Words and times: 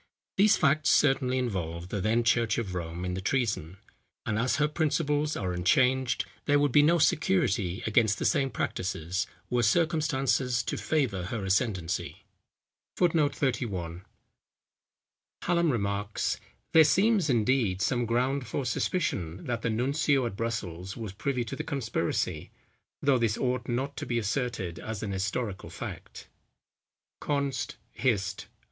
These 0.37 0.57
facts 0.57 0.89
certainly 0.89 1.37
involve 1.37 1.89
the 1.89 2.01
then 2.01 2.23
church 2.23 2.57
of 2.57 2.73
Rome 2.73 3.05
in 3.05 3.13
the 3.13 3.21
treason; 3.21 3.77
and 4.25 4.39
as 4.39 4.55
her 4.55 4.67
principles 4.67 5.35
are 5.37 5.53
unchanged, 5.53 6.25
there 6.45 6.57
would 6.57 6.71
be 6.71 6.81
no 6.81 6.97
security 6.97 7.83
against 7.85 8.17
the 8.17 8.25
same 8.25 8.49
practices, 8.49 9.27
were 9.51 9.61
circumstances 9.61 10.63
to 10.63 10.75
favour 10.75 11.25
her 11.25 11.45
ascendency. 11.45 12.25
[Footnote 12.97 13.35
31: 13.35 14.03
Hallam 15.43 15.69
remarks, 15.71 16.39
"There 16.73 16.83
seems, 16.83 17.29
indeed, 17.29 17.79
some 17.79 18.07
ground 18.07 18.47
for 18.47 18.65
suspicion, 18.65 19.43
that 19.45 19.61
the 19.61 19.69
Nuncio 19.69 20.25
at 20.25 20.35
Brussels 20.35 20.97
was 20.97 21.13
privy 21.13 21.43
to 21.43 21.55
the 21.55 21.63
conspiracy; 21.63 22.49
though 23.03 23.19
this 23.19 23.37
ought 23.37 23.67
not 23.67 23.95
to 23.97 24.07
be 24.07 24.17
asserted 24.17 24.79
as 24.79 25.03
an 25.03 25.11
historical 25.11 25.69
fact." 25.69 26.27
_Const. 27.21 27.75
Hist. 27.91 28.47